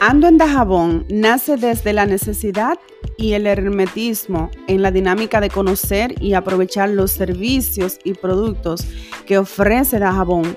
[0.00, 2.78] Ando en Dajabón nace desde la necesidad
[3.16, 8.86] y el hermetismo en la dinámica de conocer y aprovechar los servicios y productos
[9.24, 10.54] que ofrece Dajabón,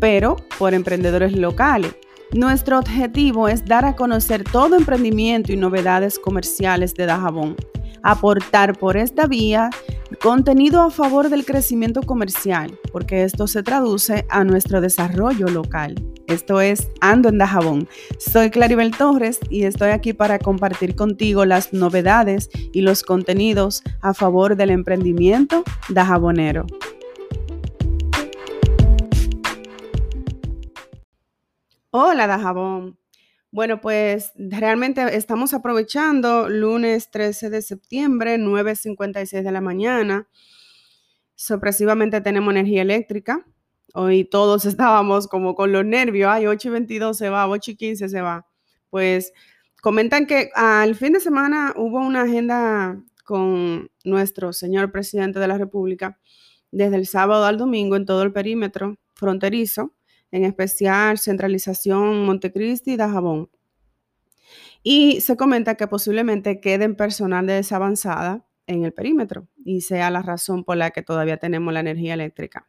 [0.00, 1.94] pero por emprendedores locales.
[2.32, 7.56] Nuestro objetivo es dar a conocer todo emprendimiento y novedades comerciales de Dajabón,
[8.02, 9.68] aportar por esta vía
[10.20, 15.94] contenido a favor del crecimiento comercial, porque esto se traduce a nuestro desarrollo local.
[16.26, 17.88] Esto es Ando en Dajabón.
[18.18, 24.14] Soy Claribel Torres y estoy aquí para compartir contigo las novedades y los contenidos a
[24.14, 26.66] favor del emprendimiento dajabonero.
[31.90, 33.01] Hola Dajabón.
[33.54, 40.26] Bueno, pues realmente estamos aprovechando lunes 13 de septiembre, 9.56 de la mañana.
[41.34, 43.44] Sorpresivamente tenemos energía eléctrica.
[43.92, 47.76] Hoy todos estábamos como con los nervios, ay, 8 y 22 se va, 8 y
[47.76, 48.46] 15 se va.
[48.88, 49.34] Pues
[49.82, 55.58] comentan que al fin de semana hubo una agenda con nuestro señor presidente de la
[55.58, 56.18] República
[56.70, 59.92] desde el sábado al domingo en todo el perímetro fronterizo,
[60.32, 63.50] en especial centralización Montecristi y Dajabón.
[64.82, 70.22] Y se comenta que posiblemente queden personal de desavanzada en el perímetro y sea la
[70.22, 72.66] razón por la que todavía tenemos la energía eléctrica.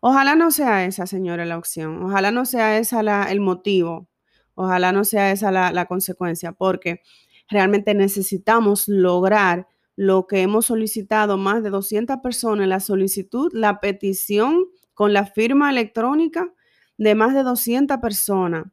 [0.00, 2.02] Ojalá no sea esa, señora, la opción.
[2.04, 4.08] Ojalá no sea esa el motivo.
[4.54, 7.00] Ojalá no sea esa la, la consecuencia, porque
[7.48, 14.66] realmente necesitamos lograr lo que hemos solicitado más de 200 personas, la solicitud, la petición
[14.94, 16.52] con la firma electrónica
[17.00, 18.66] de más de 200 personas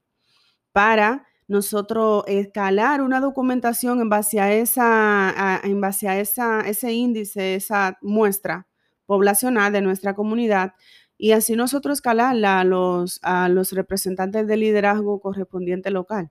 [0.73, 7.55] para nosotros escalar una documentación en base a esa, en base a esa, ese índice,
[7.55, 8.67] esa muestra
[9.05, 10.73] poblacional de nuestra comunidad
[11.17, 16.29] y así nosotros escalarla a los, a los representantes de liderazgo correspondiente local.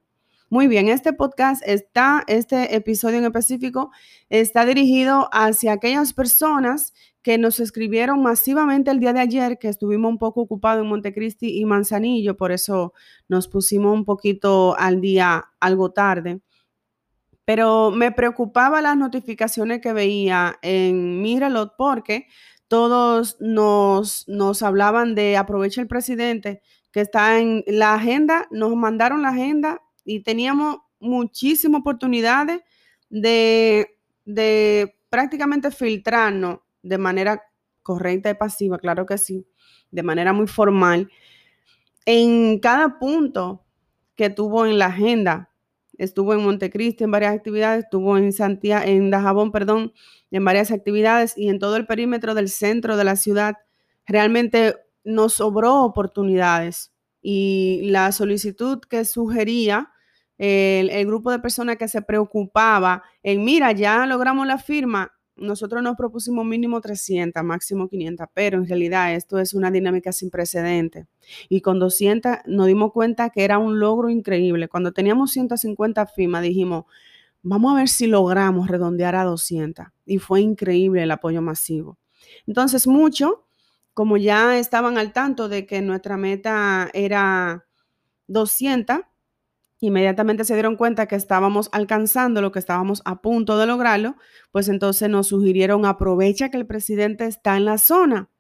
[0.49, 3.91] Muy bien, este podcast está, este episodio en específico
[4.29, 10.09] está dirigido hacia aquellas personas que nos escribieron masivamente el día de ayer, que estuvimos
[10.09, 12.95] un poco ocupados en Montecristi y Manzanillo, por eso
[13.27, 16.41] nos pusimos un poquito al día algo tarde.
[17.45, 22.29] Pero me preocupaba las notificaciones que veía en mi reloj porque
[22.69, 29.23] todos nos, nos hablaban de aprovecha el presidente, que está en la agenda, nos mandaron
[29.23, 32.63] la agenda y teníamos muchísimas oportunidades
[33.11, 37.43] de, de prácticamente filtrarnos de manera
[37.83, 39.47] correcta y pasiva, claro que sí,
[39.91, 41.11] de manera muy formal,
[42.07, 43.65] en cada punto
[44.15, 45.51] que tuvo en la agenda.
[45.99, 49.93] Estuvo en Montecristi en varias actividades, estuvo en Santiago, en Dajabón, perdón,
[50.31, 53.55] en varias actividades y en todo el perímetro del centro de la ciudad.
[54.07, 59.91] Realmente nos sobró oportunidades y la solicitud que sugería
[60.39, 65.97] el, grupo de personas que se preocupaba en, mira, ya logramos la firma, nosotros nos
[65.97, 71.07] propusimos mínimo 300, máximo 500, pero en realidad esto es una dinámica sin precedente.
[71.49, 74.69] Y con 200 nos dimos cuenta que era un logro increíble.
[74.69, 76.85] Cuando teníamos 150 firmas, dijimos,
[77.43, 79.87] vamos a ver si logramos redondear a 200.
[80.07, 81.99] Y fue increíble el apoyo masivo.
[82.47, 83.47] Entonces, mucho,
[83.93, 87.67] como ya estaban al tanto de que nuestra meta era
[88.27, 89.01] 200,
[89.81, 94.17] inmediatamente se dieron cuenta que estábamos alcanzando lo que estábamos a punto de lograrlo,
[94.51, 98.31] pues entonces nos sugirieron aprovecha que el presidente está en la zona.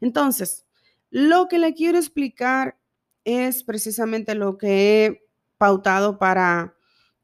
[0.00, 0.66] Entonces,
[1.10, 2.78] lo que le quiero explicar
[3.24, 6.74] es precisamente lo que he pautado para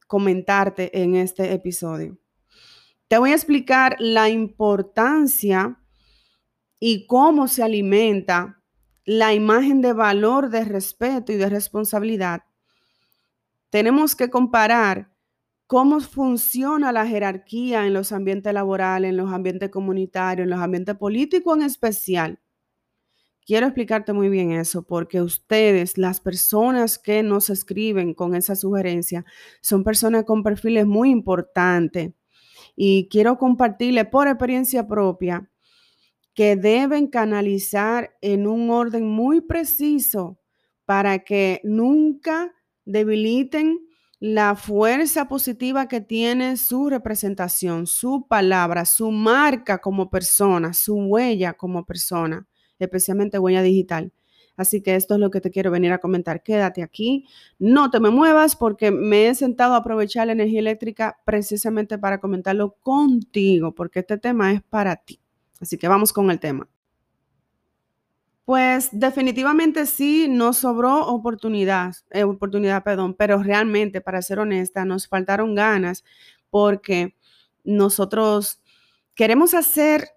[0.07, 2.19] comentarte en este episodio.
[3.09, 5.81] Te voy a explicar la importancia
[6.79, 8.63] y cómo se alimenta
[9.05, 12.43] la imagen de valor, de respeto y de responsabilidad
[13.71, 15.11] tenemos que comparar
[15.67, 20.97] cómo funciona la jerarquía en los ambientes laborales, en los ambientes comunitarios, en los ambientes
[20.97, 22.41] políticos en especial.
[23.45, 29.25] Quiero explicarte muy bien eso, porque ustedes, las personas que nos escriben con esa sugerencia,
[29.63, 32.13] son personas con perfiles muy importantes.
[32.77, 35.51] Y quiero compartirle por experiencia propia
[36.35, 40.39] que deben canalizar en un orden muy preciso
[40.85, 42.55] para que nunca
[42.89, 43.87] debiliten
[44.19, 51.53] la fuerza positiva que tiene su representación, su palabra, su marca como persona, su huella
[51.53, 52.47] como persona,
[52.79, 54.13] especialmente huella digital.
[54.57, 56.43] Así que esto es lo que te quiero venir a comentar.
[56.43, 57.27] Quédate aquí,
[57.61, 62.19] no te me muevas porque me he sentado a aprovechar la energía eléctrica precisamente para
[62.19, 65.21] comentarlo contigo, porque este tema es para ti.
[65.61, 66.69] Así que vamos con el tema.
[68.49, 75.07] Pues definitivamente sí, nos sobró oportunidad, eh, oportunidad, perdón, pero realmente, para ser honesta, nos
[75.07, 76.03] faltaron ganas
[76.49, 77.15] porque
[77.63, 78.63] nosotros
[79.15, 80.09] queremos hacer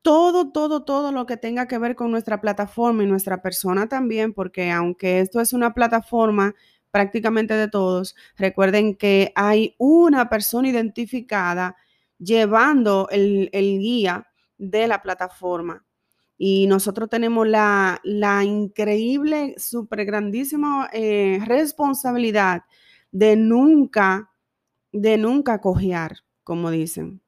[0.00, 4.32] todo, todo, todo lo que tenga que ver con nuestra plataforma y nuestra persona también,
[4.32, 6.54] porque aunque esto es una plataforma
[6.92, 11.74] prácticamente de todos, recuerden que hay una persona identificada
[12.16, 15.84] llevando el, el guía de la plataforma.
[16.44, 18.00] Y nosotros tenemos la,
[18.44, 22.62] increíble, súper grandísima eh, responsabilidad
[23.12, 24.28] de nunca,
[24.90, 27.22] de nunca cojear, como dicen.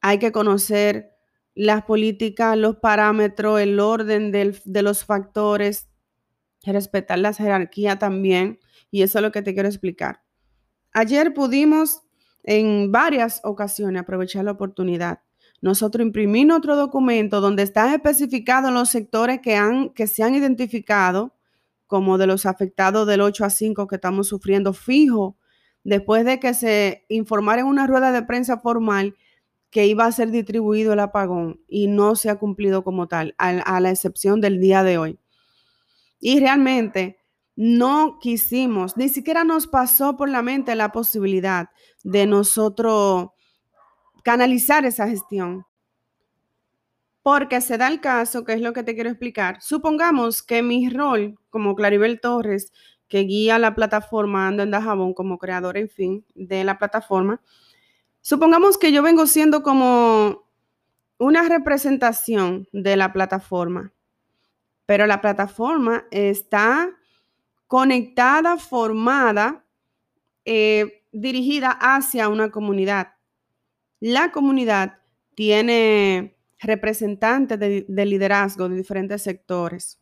[0.00, 1.12] Hay que conocer
[1.54, 5.86] las políticas, los parámetros, el orden de los factores,
[6.64, 8.58] respetar la jerarquía también.
[8.90, 10.24] Y eso es lo que te quiero explicar.
[10.92, 12.02] Ayer pudimos
[12.42, 15.20] en varias ocasiones aprovechar la oportunidad
[15.64, 21.32] nosotros imprimimos otro documento donde están especificados los sectores que, han, que se han identificado
[21.86, 25.38] como de los afectados del 8 a 5 que estamos sufriendo fijo,
[25.82, 29.16] después de que se informara en una rueda de prensa formal
[29.70, 33.80] que iba a ser distribuido el apagón y no se ha cumplido como tal, a
[33.80, 35.18] la excepción del día de hoy.
[36.20, 37.16] Y realmente
[37.56, 41.70] no quisimos, ni siquiera nos pasó por la mente la posibilidad
[42.02, 43.30] de nosotros
[44.24, 45.64] canalizar esa gestión.
[47.22, 49.62] Porque se da el caso, que es lo que te quiero explicar.
[49.62, 52.72] Supongamos que mi rol como Claribel Torres,
[53.08, 57.40] que guía la plataforma Ando en Dajabón como creador, en fin, de la plataforma,
[58.20, 60.48] supongamos que yo vengo siendo como
[61.18, 63.92] una representación de la plataforma,
[64.86, 66.90] pero la plataforma está
[67.66, 69.64] conectada, formada,
[70.44, 73.13] eh, dirigida hacia una comunidad.
[74.00, 74.98] La comunidad
[75.34, 80.00] tiene representantes de, liderazgo de diferentes sectores,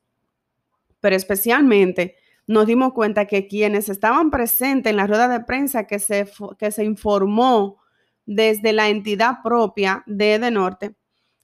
[1.01, 2.17] pero especialmente
[2.47, 6.29] nos dimos cuenta que quienes estaban presentes en la rueda de prensa que se,
[6.59, 7.81] que se informó
[8.27, 10.95] desde la entidad propia de Edenorte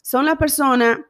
[0.03, 1.01] son las personas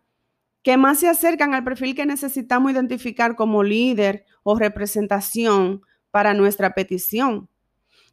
[0.63, 6.75] que más se acercan al perfil que necesitamos identificar como líder o representación para nuestra
[6.75, 7.49] petición.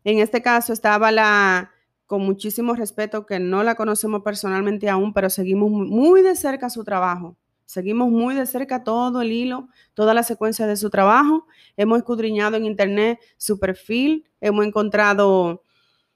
[0.04, 1.71] En este caso estaba la
[2.06, 6.84] con muchísimo respeto, que no la conocemos personalmente aún, pero seguimos muy de cerca su
[6.84, 7.36] trabajo.
[7.66, 11.48] Seguimos muy de cerca todo el hilo, toda la secuencia de su trabajo.
[11.78, 15.63] Hemos escudriñado en internet su perfil, hemos encontrado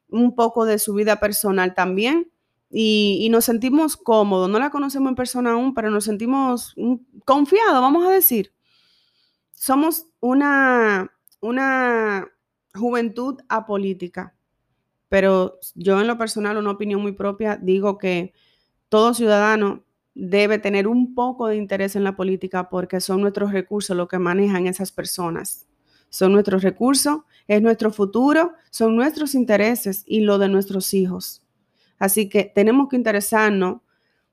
[0.10, 2.32] un poco de su vida personal también
[2.70, 4.50] y, nos sentimos cómodos.
[4.50, 6.76] No la conocemos en persona aún, pero nos sentimos
[7.26, 8.54] confiados, vamos a decir.
[9.54, 12.28] Somos una, una
[12.76, 14.36] juventud apolítica
[15.10, 18.34] pero yo en lo personal, una opinión muy propia, digo que
[18.88, 19.84] todo ciudadano
[20.14, 24.20] debe tener un poco de interés en la política porque son nuestros recursos lo que
[24.20, 25.68] manejan esas personas.
[26.10, 31.44] Son nuestros recursos, es nuestro futuro, son nuestros intereses y lo de nuestros hijos.
[32.00, 33.82] Así que tenemos que interesarnos,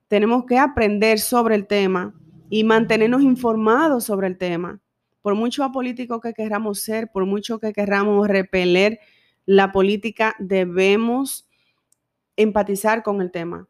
[0.08, 2.14] tenemos que aprender sobre el tema
[2.49, 4.81] y mantenernos informados sobre el tema.
[5.20, 9.00] Por mucho apolítico que queramos ser, por mucho que queramos repeler
[9.46, 11.48] la política debemos
[12.37, 13.69] empatizar con el tema,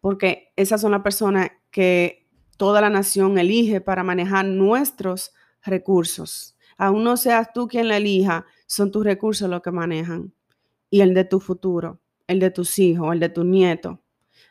[0.00, 2.26] porque esas son las personas que
[2.56, 5.32] toda la nación elige para manejar nuestros
[5.62, 6.56] recursos.
[6.78, 10.32] Aún no seas tú quien la elija, son tus recursos los que manejan
[10.90, 13.98] y el de tu futuro, el de tus hijos, el de tus nietos.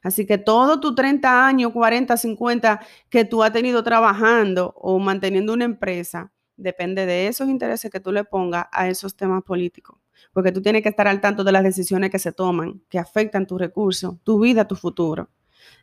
[0.04, 5.54] Así que todo tu 30 años, 40, 50 que tú has tenido trabajando o manteniendo
[5.54, 9.98] una empresa, depende de esos intereses que tú le pongas a esos temas políticos
[10.36, 13.48] porque tú tienes que estar al tanto de las decisiones que se toman, que afectan
[13.48, 15.30] tus recursos, tu vida, tu futuro.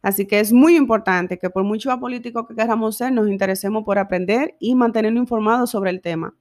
[0.02, 3.98] Así que es muy importante que por mucho político que queramos ser, nos interesemos por
[3.98, 6.34] aprender y mantenernos informados sobre el tema.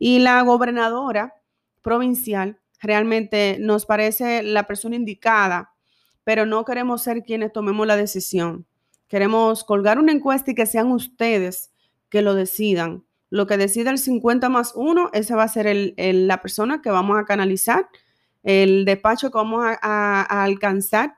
[0.00, 1.34] Y la gobernadora
[1.80, 5.74] provincial realmente nos parece la persona indicada,
[6.24, 8.66] pero no queremos ser quienes tomemos la decisión.
[9.06, 11.70] Queremos colgar una encuesta y que sean ustedes
[12.08, 13.04] que lo decidan
[13.34, 17.18] lo que decida el 50 más 1, esa va a ser la persona que vamos
[17.18, 17.88] a canalizar,
[18.44, 21.16] el despacho que vamos a, alcanzar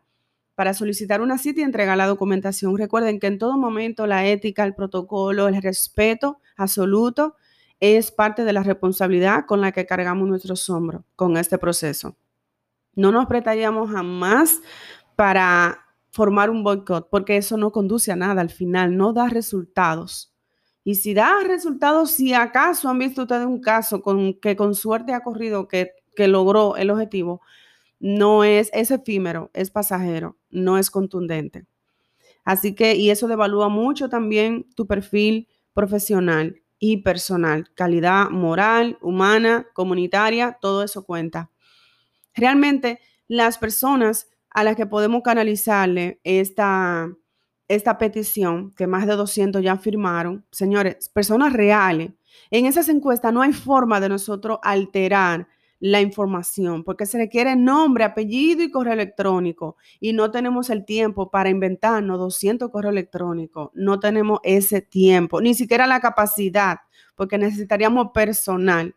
[0.55, 2.79] para solicitar una cita y entregar la documentación.
[2.79, 7.37] Recuerden que en todo momento la ética, el protocolo, el respeto absoluto
[7.81, 12.17] es parte de la responsabilidad con la que cargamos nuestros hombros con este proceso.
[12.95, 14.63] No nos prestaríamos jamás
[15.17, 20.33] para formar un boicot, porque eso no conduce a nada al final, no da resultados.
[20.87, 24.05] Y si da resultados, si acaso han visto ustedes un caso
[24.41, 27.41] que con suerte ha corrido, que, que logró el objetivo,
[27.99, 31.67] no es, es efímero, es pasajero, no es contundente.
[32.45, 39.67] Así que, y eso devalúa mucho también tu perfil profesional y personal, calidad moral, humana,
[39.75, 41.51] comunitaria, todo eso cuenta.
[42.33, 47.09] Realmente las personas a las que podemos canalizarle esta,
[47.69, 52.13] esta petición, que más de 200 ya firmaron, señores, personas reales.
[52.51, 58.05] En esas encuestas no hay forma de nosotros alterar la información, porque se requiere nombre,
[58.05, 59.77] apellido y correo electrónico.
[60.01, 63.71] Y no tenemos el tiempo para inventarnos 200 correos electrónicos.
[63.75, 66.79] No tenemos ese tiempo, ni siquiera la capacidad,
[67.15, 68.95] porque necesitaríamos personal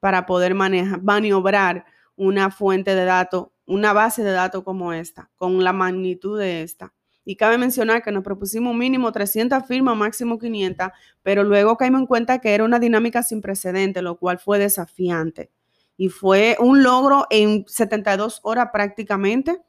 [0.00, 1.84] para poder manejar, maniobrar
[2.16, 6.92] una fuente de datos, una base de datos como esta, con la magnitud de esta.
[7.24, 10.88] Y cabe mencionar que nos propusimos mínimo 300 firmas, máximo 500,
[11.22, 15.50] pero luego caímos en cuenta que era una dinámica sin precedente, lo cual fue desafiante.
[15.96, 19.60] Y fue un logro en 72 horas prácticamente,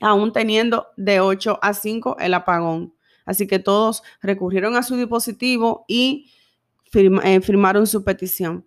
[0.00, 2.94] aún teniendo de 8 a 5 el apagón.
[3.26, 6.30] Así que todos recurrieron a su dispositivo y
[6.94, 8.66] eh, firmaron su petición.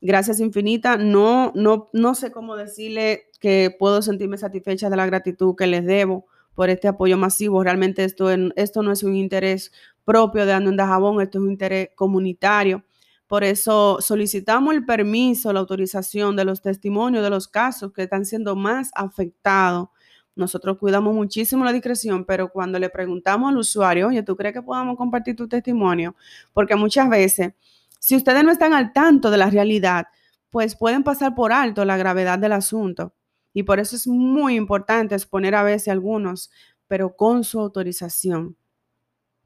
[0.00, 0.96] Gracias infinita.
[0.96, 5.84] No, no, no sé cómo decirle que puedo sentirme satisfecha de la gratitud que les
[5.84, 6.26] debo
[6.56, 7.62] por este apoyo masivo.
[7.62, 9.70] Realmente esto, esto no es un interés
[10.04, 12.82] propio de Ando en Dajabón, esto es un interés comunitario.
[13.28, 18.24] Por eso solicitamos el permiso, la autorización de los testimonios de los casos que están
[18.24, 19.88] siendo más afectados.
[20.34, 24.62] Nosotros cuidamos muchísimo la discreción, pero cuando le preguntamos al usuario, oye, ¿tú crees que
[24.62, 26.14] podamos compartir tu testimonio?
[26.52, 27.52] Porque muchas veces,
[27.98, 30.06] si ustedes no están al tanto de la realidad,
[30.50, 33.12] pues pueden pasar por alto la gravedad del asunto.
[33.56, 36.50] Y por eso es muy importante exponer a veces algunos,
[36.88, 38.58] pero con su autorización,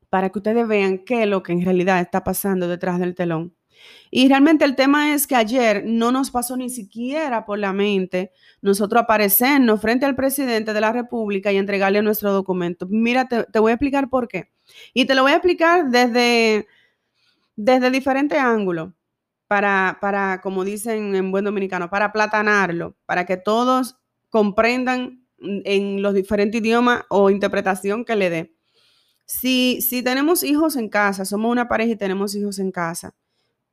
[0.09, 3.55] para que ustedes vean qué es lo que en realidad está pasando detrás del telón.
[4.11, 8.33] Y realmente el tema es que ayer no nos pasó ni siquiera por la mente
[8.63, 12.89] nosotros aparecernos frente al presidente de la República y entregarle nuestro documento.
[12.91, 14.51] Mira, te, te voy a explicar por qué.
[14.93, 16.67] Y te lo voy a explicar desde,
[17.55, 18.91] desde diferentes ángulos
[19.51, 24.00] para, para, como dicen en buen dominicano, para platanarlo, para que todos
[24.31, 28.55] comprendan en los diferentes idiomas o interpretación que le dé.
[29.27, 33.15] Si, si tenemos hijos en casa, somos una pareja y tenemos hijos en casa,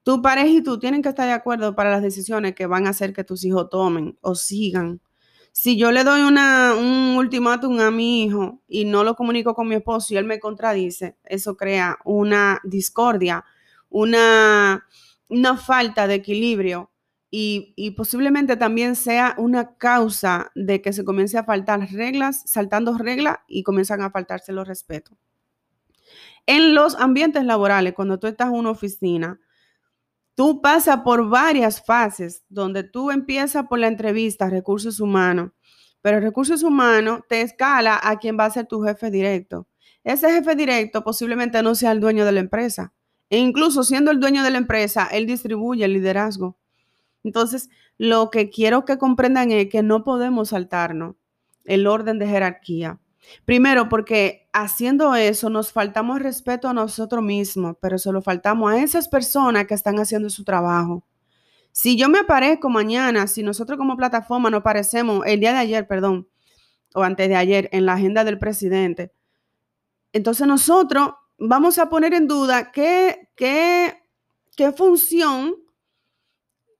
[0.03, 2.91] tu pareja y tú tienen que estar de acuerdo para las decisiones que van a
[2.91, 5.01] hacer que tus hijos tomen o sigan.
[5.51, 9.67] Si yo le doy una, un ultimátum a mi hijo y no lo comunico con
[9.67, 13.43] mi esposo y él me contradice, eso crea una discordia,
[13.89, 14.85] una,
[15.27, 16.91] una falta de equilibrio
[17.29, 23.39] y, posiblemente también sea una causa de que se comience a faltar reglas, saltando reglas
[23.47, 25.17] y comienzan a faltarse los respetos.
[26.45, 29.39] En los ambientes laborales, cuando tú estás en una oficina,
[30.35, 35.51] tú pasas por varias fases donde tú empiezas por la entrevista, recursos humanos,
[36.01, 39.67] pero recursos humanos te escala a quien va a ser tu jefe directo.
[40.05, 42.93] Ese jefe directo posiblemente no sea el dueño de la empresa.
[43.29, 46.57] E incluso siendo el dueño de la empresa, él distribuye el liderazgo.
[47.27, 51.15] Entonces, lo que quiero que comprendan es que no podemos saltarnos
[51.65, 52.99] el orden de jerarquía.
[53.43, 58.81] Primero, porque haciendo eso nos faltamos respeto a nosotros mismos, pero se lo faltamos a
[58.81, 61.03] esas personas que están haciendo su trabajo.
[61.73, 65.87] Si yo me aparezco mañana, si nosotros como plataforma nos aparecemos el día de ayer,
[65.87, 66.29] perdón,
[66.95, 69.11] o antes de ayer en la agenda del presidente,
[70.13, 73.29] entonces nosotros vamos a poner en duda qué,
[74.75, 75.55] función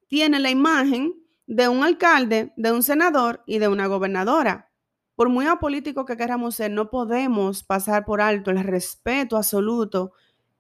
[0.08, 1.14] tiene la imagen
[1.46, 4.72] de un alcalde, de un senador y de una gobernadora.
[5.16, 10.12] Por muy apolítico que queramos ser, no podemos pasar por alto el respeto absoluto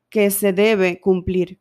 [0.09, 1.59] que se debe cumplir.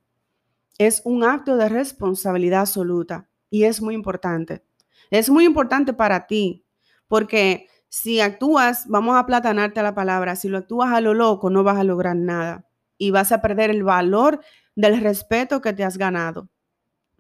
[0.78, 4.64] Es un acto de responsabilidad absoluta y es muy importante.
[5.11, 6.64] Es muy importante para ti
[7.09, 11.62] porque si actúas, vamos a platanarte la palabra, si lo actúas a lo loco, no
[11.62, 14.40] vas a lograr nada y vas a perder el valor
[14.75, 16.49] del respeto que te has ganado.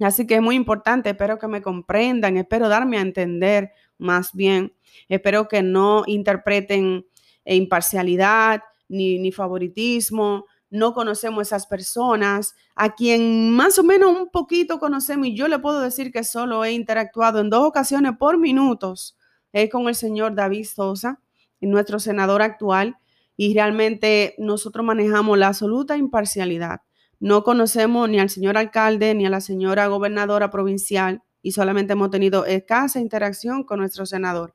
[0.00, 4.74] Así que es muy importante, espero que me comprendan, espero darme a entender más bien,
[5.08, 7.06] espero que no interpreten
[7.44, 14.78] imparcialidad ni, ni favoritismo, no conocemos esas personas, a quien más o menos un poquito
[14.78, 19.16] conocemos, y yo le puedo decir que solo he interactuado en dos ocasiones por minutos,
[19.52, 21.20] es con el señor David Sosa,
[21.60, 22.96] nuestro senador actual,
[23.36, 26.80] y realmente nosotros manejamos la absoluta imparcialidad.
[27.18, 32.10] No conocemos ni al señor alcalde ni a la señora gobernadora provincial y solamente hemos
[32.10, 34.54] tenido escasa interacción con nuestro senador.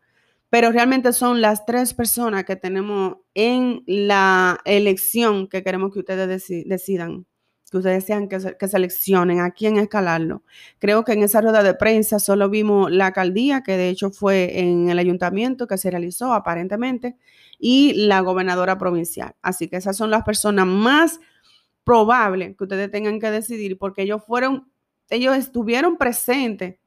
[0.50, 6.27] Pero realmente son las tres personas que tenemos en la elección que queremos que ustedes
[6.68, 7.25] decidan.
[7.72, 10.44] que ustedes desean que, que, seleccionen a quién escalarlo.
[10.77, 14.60] Creo que en esa rueda de prensa solo vimos la alcaldía, que de hecho fue
[14.60, 17.15] en el ayuntamiento que se realizó aparentemente,
[17.58, 19.36] y la gobernadora provincial.
[19.41, 21.22] Así que esas son las personas más
[21.83, 24.71] probables que ustedes tengan que decidir porque ellos fueron,
[25.09, 26.77] ellos estuvieron presentes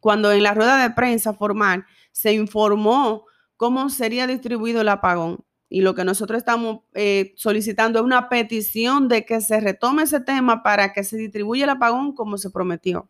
[0.00, 5.44] cuando en la rueda de prensa formal se informó cómo sería distribuido el apagón.
[5.68, 10.20] Y lo que nosotros estamos eh, solicitando es una petición de que se retome ese
[10.20, 13.08] tema para que se distribuya el apagón como se prometió.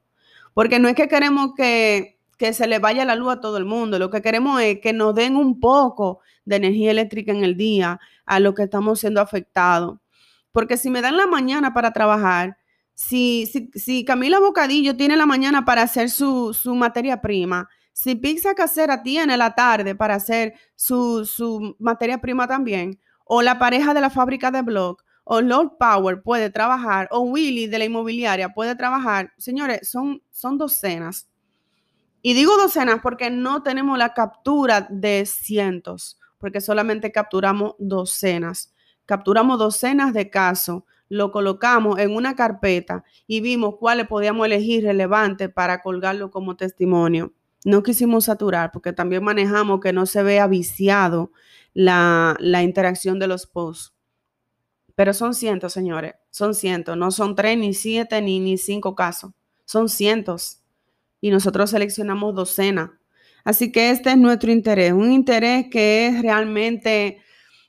[0.53, 3.65] Porque no es que queremos que, que se le vaya la luz a todo el
[3.65, 7.57] mundo, lo que queremos es que nos den un poco de energía eléctrica en el
[7.57, 9.99] día a lo que estamos siendo afectados.
[10.53, 12.57] Porque si me dan la mañana para trabajar,
[12.95, 18.15] si, si, si Camila Bocadillo tiene la mañana para hacer su, su materia prima, si
[18.15, 24.01] Pizza Casera tiene la tarde para hacer su, materia prima también, o la pareja de
[24.01, 28.75] la fábrica de blog, o Lord Power puede trabajar, o Willy de la inmobiliaria puede
[28.75, 31.29] trabajar, señores, son, son docenas.
[32.23, 38.73] Y digo docenas porque no tenemos la captura de cientos, porque solamente capturamos docenas.
[39.11, 45.49] Capturamos docenas de casos, lo colocamos en una carpeta y vimos cuáles podíamos elegir relevantes
[45.53, 47.33] para colgarlo como testimonio
[47.65, 51.33] no quisimos saturar porque también manejamos que no se vea viciado
[51.75, 53.95] la, interacción de los posts.
[54.95, 59.33] Pero son cientos, señores, son cientos, no son tres, ni siete, ni, ni cinco casos,
[59.65, 60.63] son cientos.
[61.21, 62.91] Y nosotros seleccionamos docenas.
[63.45, 67.23] Así que este es nuestro interés, un interés que es realmente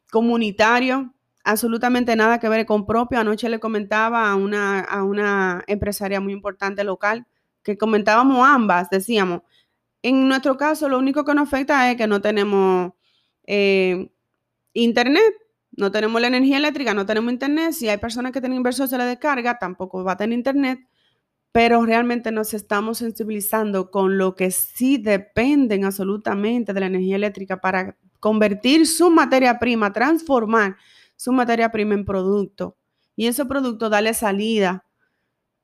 [0.09, 3.19] comunitario, absolutamente nada que ver con propio.
[3.19, 7.25] Anoche le comentaba a una, a una empresaria muy importante local
[7.63, 9.41] que comentábamos ambas, decíamos,
[10.03, 12.93] en nuestro caso, lo único que nos afecta es que no tenemos
[13.45, 14.09] eh,
[14.73, 15.33] internet,
[15.71, 17.73] no tenemos la energía eléctrica, no tenemos internet.
[17.73, 20.79] Si hay personas que tienen inversores de la descarga, tampoco va a tener internet.
[21.51, 27.59] Pero realmente nos estamos sensibilizando con lo que sí dependen absolutamente de la energía eléctrica
[27.59, 30.77] para convertir su materia prima, transformar
[31.21, 32.77] su materia prima en producto.
[33.15, 34.87] Y ese producto darle salida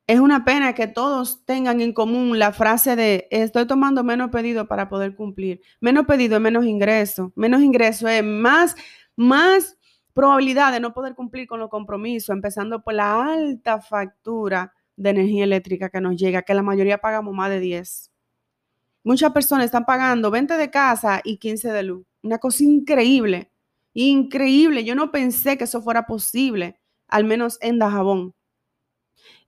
[0.06, 4.68] es una pena que todos tengan en común la frase de estoy tomando menos pedido
[4.68, 5.62] para poder cumplir.
[5.82, 7.34] Menos pedido es menos ingreso.
[7.36, 8.76] Menos ingreso es más,
[9.16, 9.80] más
[10.14, 15.44] probabilidad de no poder cumplir con los compromisos, empezando por la alta factura de energía
[15.44, 18.12] eléctrica que nos llega, que la mayoría pagamos más de 10.
[19.04, 22.06] Muchas personas están pagando 20 de casa y 15 de luz.
[22.22, 23.50] Una cosa increíble,
[23.98, 24.84] increíble.
[24.84, 28.36] Yo no pensé que eso fuera posible, al menos en Dajabón.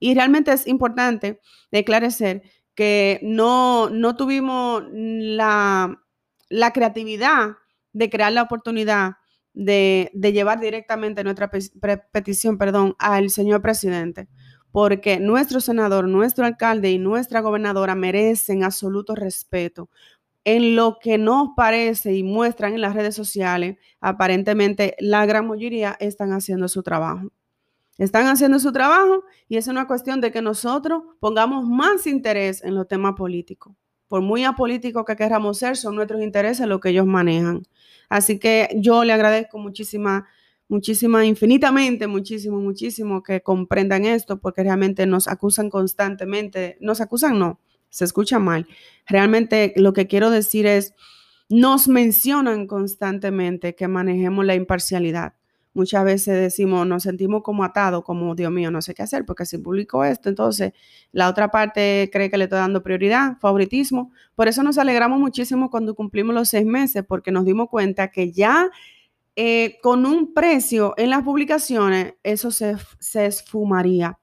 [0.00, 2.42] Y realmente es importante declarecer
[2.74, 6.02] que no, no tuvimos la,
[6.48, 7.58] la, creatividad
[7.92, 9.12] de crear la oportunidad
[9.52, 11.50] de, de llevar directamente nuestra
[12.12, 14.28] petición perdón, al señor presidente,
[14.72, 19.90] porque nuestro senador, nuestro alcalde y nuestra gobernadora merecen absoluto respeto.
[20.44, 25.96] En lo que nos parece y muestran en las redes sociales, aparentemente la gran mayoría
[26.00, 27.30] están haciendo su trabajo.
[27.98, 32.74] Están haciendo su trabajo y es una cuestión de que nosotros pongamos más interés en
[32.74, 33.74] los temas políticos.
[34.08, 37.62] Por muy apolíticos que queramos ser, son nuestros intereses lo que ellos manejan.
[38.08, 40.26] Así que yo le agradezco muchísima,
[40.66, 46.78] muchísima, infinitamente, muchísimo, muchísimo que comprendan esto, porque realmente nos acusan constantemente.
[46.80, 48.66] Nos acusan, no, se escucha mal.
[49.06, 50.94] Realmente lo que quiero decir es,
[51.48, 55.34] nos mencionan constantemente que manejemos la imparcialidad
[55.74, 59.46] muchas veces decimos, nos sentimos como atados, como Dios mío, no sé qué hacer, porque
[59.46, 60.72] si publico esto, entonces
[61.12, 64.12] la otra parte cree que le estoy dando prioridad, favoritismo.
[64.34, 68.32] Por eso nos alegramos muchísimo cuando cumplimos los seis meses, porque nos dimos cuenta que
[68.32, 68.70] ya
[69.36, 74.18] eh, con un precio en las publicaciones, eso se, se esfumaría.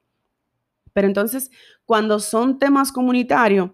[0.98, 1.52] Pero entonces,
[1.86, 3.70] cuando son temas comunitarios,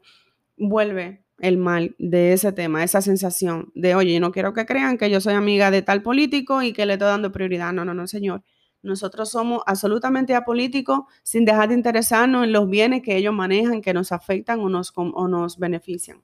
[0.58, 5.10] vuelve el mal de ese tema, esa sensación de, oye, no quiero que crean que
[5.10, 7.72] yo soy amiga de tal político y que le estoy dando prioridad.
[7.72, 8.44] No, no, no, señor.
[8.82, 13.94] Nosotros somos absolutamente apolíticos sin dejar de interesarnos en los bienes que ellos manejan, que
[13.94, 16.22] nos afectan o nos, o nos benefician.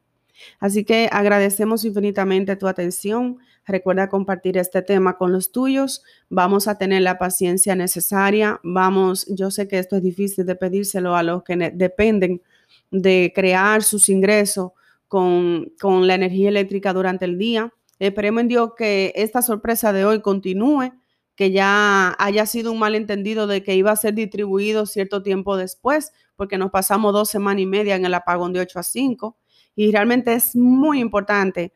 [0.60, 3.38] Así que agradecemos infinitamente tu atención.
[3.70, 6.04] Recuerda compartir este tema con los tuyos.
[6.28, 8.60] Vamos a tener la paciencia necesaria.
[8.64, 12.42] Vamos, yo sé que esto es difícil de pedírselo a los que dependen
[12.90, 14.72] de crear sus ingresos
[15.08, 15.72] con,
[16.08, 17.72] la energía eléctrica durante el día.
[18.00, 20.92] Esperemos en Dios que esta sorpresa de hoy continúe,
[21.36, 26.12] que ya haya sido un malentendido de que iba a ser distribuido cierto tiempo después,
[26.36, 29.38] porque nos pasamos dos semanas y media en el apagón de 8 a 5.
[29.76, 31.72] Y realmente es muy importante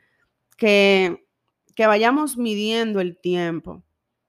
[0.58, 1.23] que,
[1.76, 3.84] que vayamos midiendo el tiempo.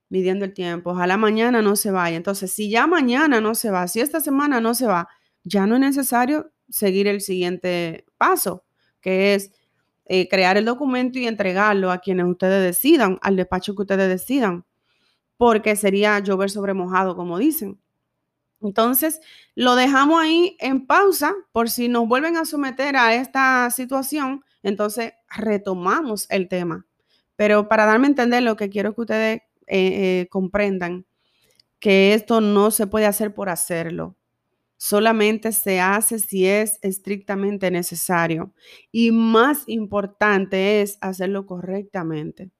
[0.09, 0.91] midiendo el tiempo.
[0.91, 2.17] Ojalá mañana no se vaya.
[2.17, 5.09] Entonces, si ya mañana no se va, si esta semana no se va,
[5.43, 8.65] ya no es necesario seguir el siguiente paso,
[9.01, 9.51] que es
[10.05, 14.65] eh, crear el documento y entregarlo a quienes ustedes decidan, al despacho que ustedes decidan,
[15.37, 17.79] porque sería llover sobre mojado, como dicen.
[18.61, 19.21] Entonces,
[19.55, 25.13] lo dejamos ahí en pausa por si nos vuelven a someter a esta situación, entonces
[25.29, 26.85] retomamos el tema.
[27.35, 31.05] Pero para darme a entender lo que quiero que ustedes eh, eh, comprendan,
[31.79, 34.15] que esto no se puede hacer por hacerlo.
[34.77, 38.53] Solamente se hace si es estrictamente necesario.
[38.91, 42.51] Y más importante es hacerlo correctamente.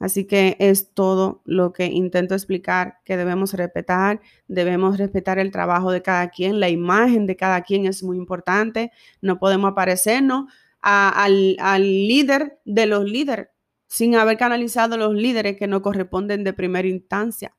[0.00, 5.92] Así que es todo lo que intento explicar, que debemos respetar, debemos respetar el trabajo
[5.92, 8.90] de cada quien, la imagen de cada quien es muy importante,
[9.22, 13.53] no podemos aparecernos al, al líder de los líderes
[13.86, 17.54] sin haber canalizado los líderes que nos corresponden de primera instancia.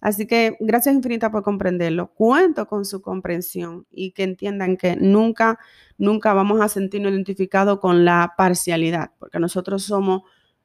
[0.00, 2.12] Así que gracias infinita por comprenderlo.
[2.14, 5.58] Cuento con su comprensión y que entiendan que nunca,
[5.98, 10.22] nunca vamos a sentirnos identificados con la parcialidad, porque nosotros somos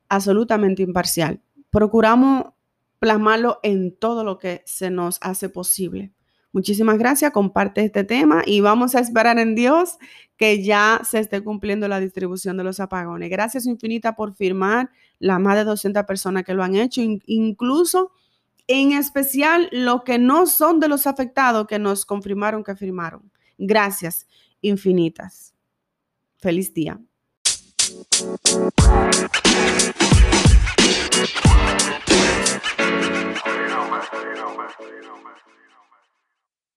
[0.07, 1.41] absolutamente imparcial.
[1.69, 2.45] Procuramos
[2.99, 6.14] plasmarlo en todo lo que se nos hace posible.
[6.55, 9.97] Muchísimas gracias, comparte este tema y vamos a esperar en Dios
[10.37, 13.29] que ya se esté cumpliendo la distribución de los apagones.
[13.29, 14.89] Gracias infinita por firmar
[15.19, 18.13] las más de 200 personas que lo han hecho, incluso
[18.67, 23.29] en especial los que no son de los afectados que nos confirmaron que firmaron.
[23.57, 24.25] Gracias
[24.61, 25.53] infinitas.
[26.37, 26.97] Feliz día.